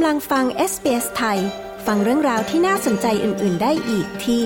[0.00, 1.38] กำลังฟัง SBS ไทย
[1.86, 4.42] ฟังเรื่องราวที่น่าสนใจอื่น ๆ ได้อีกที่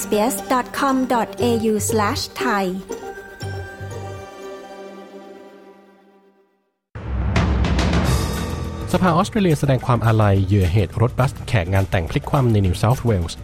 [0.00, 2.64] sbs.com.au/thai
[8.92, 13.38] สภาออสเตรเลียแสดงความอาลัยเหยื่อเหตุรถบัสแขกงานแต่งพลิกคว่ำในนิวเซาท์เวลส์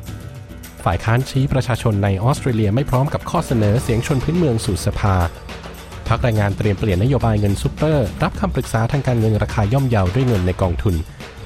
[0.85, 5.17] ฝ่ายค้านชี้ประชาชนในออสเตรเลียไม่พร้อมกับข้อเสนอเสียงชนพื้นเมืองสู่สภา
[6.09, 10.97] พรรคแรงงานเตรียมเปลี่ยนนโยบายเงินซูเปอร์ รับคำปรึกษาทางการเงินราคาย่อมเยาด้วยเงินในกองทุน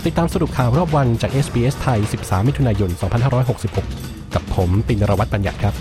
[0.06, 2.90] ติดตามสรุปข่าวรอบวันจาก SBS ไทย 13 มิถุนายน
[3.62, 5.74] 2566 กับผมปินรวัตรปัญญาครับ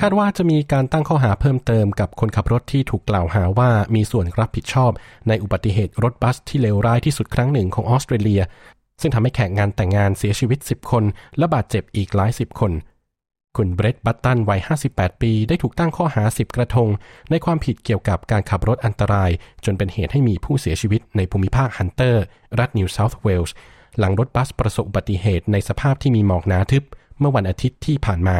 [0.00, 4.90] คาดว่าจะมีการตั้งข้อหาเพิ่มเติมกับคนขับรถที่ถูกกล่าวหาว่ามีส่วนรับผิดชอบ
[5.28, 8.42] ในอุบัติเหตุรถบัสที่เลวร้ายที่สุดครั้งหนึ่งของออสเตรเลีย
[9.00, 11.04] ซึ่งทำให้แขกงานแต่งงานเสียชีวิต 10 คน
[11.38, 12.72] และบาดเจ็บอีกหลายสิบคน
[13.56, 16.88] คุณเบรดบัตตันวัย 58 ปี ได้ถูกตั้งข้อหา 10 กระทง
[17.30, 19.30] ในความผิดเกี่ยวกับการขับรถอันตราย
[19.64, 22.24] จนเป็นเหตุให้มีผู้เสียชีวิตในภูมิภาคฮันเตอร์
[22.58, 23.54] รัฐนิวเซาท์เวลส์
[23.98, 26.82] หลังรถบัสประสบอุบัติเหตุในสภาพที่มีหมอกหนาทึบ
[27.18, 28.38] เมื่อวันอาทิตย์ที่ผ่านมา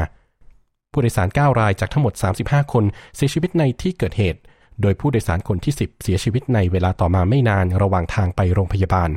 [0.93, 2.85] ผู้โดยสาร 9 รายจากทั้งหมด 35 คน
[3.17, 4.41] เสียชีวิตในที่เกิดเหตุ
[4.83, 9.11] โดยผู้โดยสารคนที่ 10 เสียชีวิตในเวลาต่อมาไม่นานระหว่างทางไปโรงพยาบาล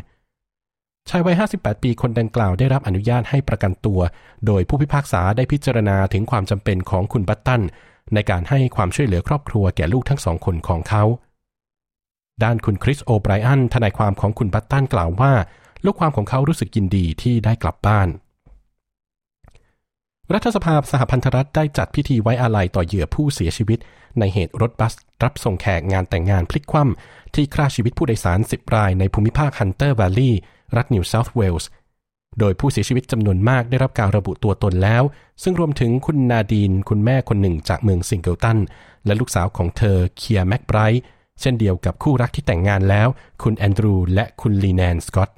[1.10, 4.00] ชายวัย 58 ปีคนดังกล่าวได้รับอนุญาตให้ประกันตัว
[4.46, 7.62] โดยผู้พิพากษาได้พิจารณาถึงความจำเป็นของคุณบัตตัน
[8.14, 11.04] ในการให้ความช่วยเหลือครอบครัวแก่ลูกทั้งสองคนของเขา
[12.44, 15.34] ด้านคุณคริสโอไบรอันทนายความของคุณบัตตันกล่าวว่า
[15.86, 18.08] ลูกความของเขารู้สึกยินดีที่ได้กลับบ้าน
[20.34, 23.80] รัฐสภาสหพันธรัฐได้จัดพิธีไว้อาลัยต่อเหยื่อผู้เสียชีวิต
[24.20, 30.40] ในเหตุรถบัสรับส่งแขกงานแต่งงานพลิกคว่ำที่ฆ่าชีวิตผู้โดยสาร 10 รายในภูมิภาคฮันเตอร์ w วลลีย์
[30.76, 31.70] รัฐนิวเซาท์เวลส์
[32.40, 35.04] โดยผู้เสียชีวิตจำนวนมากได้รับการระบุตัวตนแล้ว
[35.44, 38.60] ซึ่งรวมถึงคุณนาดีน คุณแม่คนหนึ่งจากเมืองซิงเกิลตัน
[39.06, 41.04] และลูกสาวของเธอเคียร์แม็กไบรท์
[41.42, 43.08] เช่นเดียวกับคู่รักที่แต่งงานแล้ว
[43.44, 45.30] คุณแอนดรูและคุณลีแนนสกอต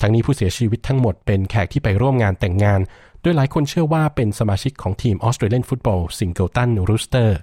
[0.00, 2.80] ทั้งนี้ผู้เสียชีวิตทั้งหมดเป็นแขกที่ไปร่วมงานแต่งงาน
[3.20, 7.38] โดยหลายคนเชื่อว่าเป็นสมาชิกของทีมออสเตรเลียนฟุตบอลซิงเกิลตันรูสเตอร์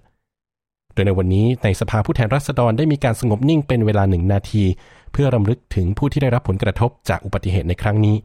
[0.98, 4.64] โดยในวันนี้ในสภาผู้แทนราษฎรได้มีการสงบนิ่งเป็นเวลาหนึ่งนาที
[5.12, 8.16] เพื่อรำลึกถึงผู้ที่ได้รับผลกระทบจากอุบัติเหตุในครั้งนี้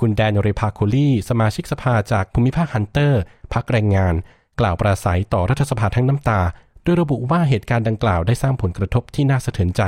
[0.00, 3.22] คุณแดนเรพาโคลีสมาชิกสภาจากภูมิภาคฮันเตอร์
[3.52, 4.14] พรรคแรงงาน
[4.60, 6.40] กล่าวปราศรัยต่อรัฐสภาทั้งน้ำตา
[6.82, 9.82] โดยระบุว่าเหตุการณ์ดังกล่าวได้สร้างผลกระทบที่น่าสะเทือนใจ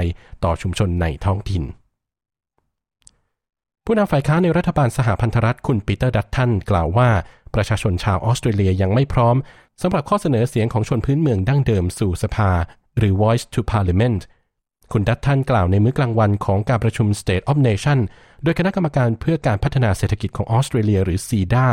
[0.44, 1.62] ต่อชุมชนในท้องถิ่น
[3.90, 7.10] ผู้นำฝ่ายค้านในรัฐบาลสหพันธรัฐคุณปีเตอร์ดัตตันกล่าวว่า
[7.54, 9.36] ประชาชนชาวออสเตรเลียยังไม่พร้อม
[9.82, 12.50] สำหรับข้อเสนอเสียงของชนพื้นเมืองดั้งเดิมสู่สภา
[12.98, 14.20] หรือ Voice to Parliament
[14.92, 17.98] คุณดัตทันกล่าวในมื้อกลางวันของการประชุม State of Nation
[18.42, 21.68] โดยคณะกรรมการเพื่อการพัฒนาเศรษฐกิจของออสเตรเลียหรือ CEDA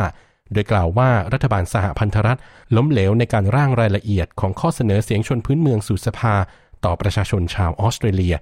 [0.52, 2.38] โดยกล่าวว่ารัฐบาลสหพันธรัฐ
[2.76, 6.34] ล้มเหลวในการร่างรายละเอียดของข้อเสนอเสียงชนพื้นเมืองสู่สภา
[6.84, 8.36] ต่อประชาชนชาวออสเตรเลีย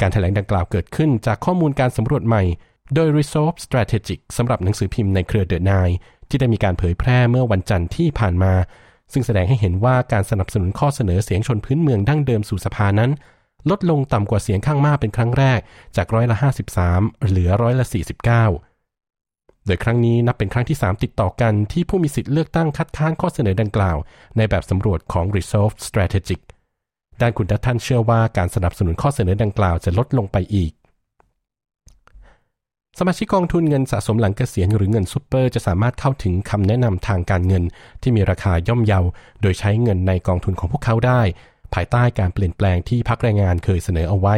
[0.00, 2.42] การแถลงดังกล่าวเกิดขึ้นจากข้อมูลการสำรวจใหม่
[2.94, 5.94] โดย Resolve Strategic สำหรับหนังสือพิมพ์ในเครือ The Nine
[6.28, 8.54] ที่ได้มีการเผยแพร่เมื่อวันจันทร์ที่ผ่านมา
[9.12, 13.10] ซึ่งแสดงให้เห็นว่าการสนับสนุนข้อเสนอเสียงชนพื้นเมืองดั้งเดิมสู่สภานั้น
[13.70, 15.60] ลดลงต่ำกว่าเสียงข้างมากเป็นครั้งแรก
[15.96, 16.36] จากร้อยละ
[16.82, 23.96] 53 เหลือร้อยละ 49 โดยครั้งนี้นับเป็นครั้งที่ 3 ติดต่อกันที่ผู้มีสิทธิ์เลือกตั้งคัดค้านข้อเสนอดังกล่าว
[24.36, 26.40] ในแบบสำรวจของ Resolve Strategic
[27.20, 30.72] ด้านคุณดัตทันเชื่อว่าการสนับสนุนข้อเสนอดังกล่าวจะลดลงไปอีก
[32.98, 37.64] สมาชิกกองทุนเงินสะสมหลังเกษียณหรือเงินซูเปอร์จะสามารถเข้าถึงคำแนะนำทางการเงิน
[38.02, 39.00] ที่มีราคาย่อมเยา
[39.42, 41.22] โดยใช้เงินในกองทุนของพวกเขาได้
[41.74, 44.36] ภายใต้การเปลี่ยนแปลงที่พักแรงงานเคยเสนอเอาไว้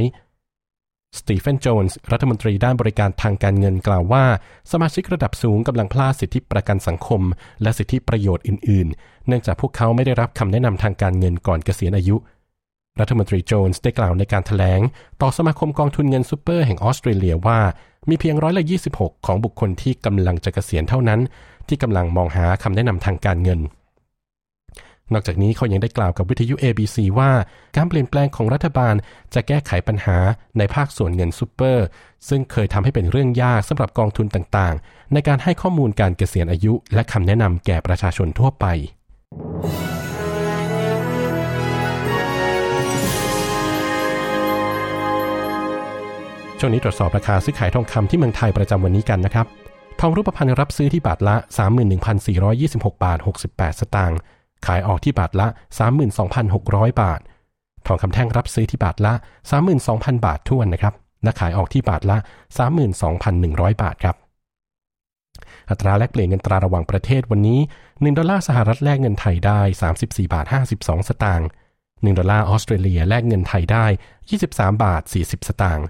[1.18, 4.24] สตีเฟนโจนส์รัฐมนตรีด้านบริการทางการเงินกล่าวว่า
[4.72, 7.22] สมาชิกระดับสูงกำลังพลาดสิทธิประกันสังคม
[7.62, 12.16] และสิทธิประโยชน์อื่น ๆ เนื่องจากพวกเขาไม่ได้รับคำแนะนำทางการเงินก่อนเกษียณอายุ
[13.00, 14.80] รัฐมนตรีโจนส์ได้กล่าวในการถแถลง
[15.22, 17.60] ต่อสมาคมกองทุนเงินซูเปอร์แห่งออสเตรเลียว่า
[18.08, 18.64] มีเพียงร้อยละ
[18.94, 21.20] 26 ของบุคคลที่กำลังจะเกษียณเท่านั้น
[21.68, 23.60] ที่กำลังมองหาคำแนะนำทางการเงิน
[25.12, 27.30] นอกจากนี้เขายังได้กล่าวกับวิทยุ ABC ว่า
[27.76, 28.94] การเปลี่ยนแปลงของรัฐบาล
[29.34, 30.18] จะแก้ไขปัญหา
[30.58, 31.84] ในภาคส่วนเงินซูเปอร์
[32.28, 38.66] ซึ่งเคยทำให้เป็นเรื่องยากสำหรับกองทุนต่างๆ ในการให้ข้อมูลการเกษียณอายุ และคำแนะนำแก่ประชาชนทั่วไป
[46.64, 49.46] ช่วงนี้ตรวจสอบราคาซื้อขายทองคำที่เมืองไทยประจำวันนี้กันนะครับ
[50.00, 51.36] ทองรูปพรรณรับซื้อที่บาทละ
[52.20, 53.18] 31,426 บาท
[53.50, 54.18] 68 สตางค์
[54.66, 55.46] ขายออกที่บาทละ
[56.24, 57.20] 32,600 บาท
[57.86, 59.12] ทองคำแท่งรับซื้อที่บาทละ
[59.70, 60.94] 32,000 บาททวนนะครับ
[61.24, 62.16] และขายออกที่บาทละ
[62.98, 64.16] 32,100 บาทครับ
[65.70, 69.60] อัตราแลกเปลี่ยนเงินตราระหว่างประเทศวันนี้ 1 ดอลลาร์สหรัฐแลกเงินไทยได้
[69.92, 71.46] 34 บาท 52 สตางค์
[71.82, 73.86] 1 ดอลลาร์ออสเตรเลียแลกเงินไทยได้
[74.34, 75.88] 23 บาท 40 สตางค์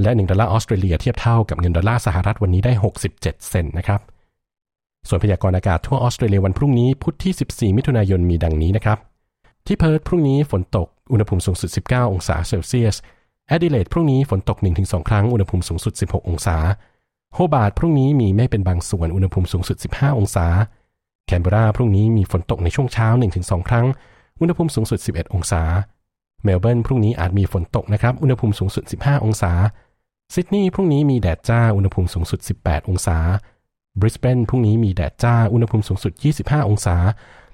[0.00, 2.72] และ 1 ดอลลาร์ออสเตรเลียเทียบเท่ากับเงินดอลลาร์สหรัฐวันนี้ได้
[3.12, 4.00] 67 เซนต์นะครับ
[5.08, 8.98] ส่วนพยากรณ์อากาศทั่วออสเตรเลียวันพรุ่งนี้พุธที่ 14 มิถุนายนมีดังนี้นะครับ
[9.66, 12.96] ที่เพิร์ธพรุ่งนี้ฝนตก อุณหภูมิสูงสุด 19 องศาเซลเซียส
[13.48, 16.56] แอดิเลดพรุ่งนี้ฝนตก 1-2 ครั้ง อุณหภูมิสูงสุด 16 องศา
[17.34, 20.46] โฮบาร์ตพรุ่งนี้มีเมฆเป็นบางส่วน อุณหภูมิสูงสุด 15 องศา
[21.26, 23.08] แคนเบราพรุ่งนี้มีฝนตกในช่วงเช้า
[23.40, 23.86] 1-2 ครั้ง
[24.40, 25.62] อุณหภูมิสูงสุด 11 องศา
[26.44, 29.52] เมลเบิร์นพรุ่งนี้อาจมีฝนตกนะครับ อุณหภูมิสูงสุด 15 องศา
[30.34, 33.18] ซิดนีย์พรุ่งนี้มีแดดจ้า อุณหภูมิสูงสุด 18 องศา
[34.00, 36.12] บริสเบนพรุ่งนี้มีแดดจ้า อุณหภูมิสูงสุด
[36.42, 36.96] 25 องศา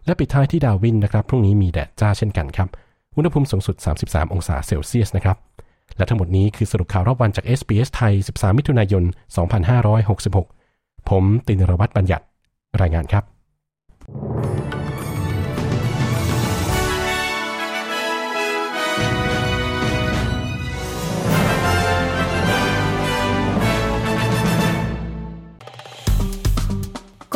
[0.04, 2.68] และปิดท้ายที่ดาวินนะครับ พรุ่งนี้มีแดดจ้าเช่นกันครับ
[3.16, 5.36] อุณหภูมิสูงสุด 33 องศาเซลเซียสนะครับ
[5.96, 9.04] และทั้งหมดนี้คือสรุปข่าวรอบวันจาก SBS ไทย 13 มิถุนายน
[10.26, 12.24] 2566 ผมตินรวัตรบัญญัติ
[12.80, 13.24] รายงานครับ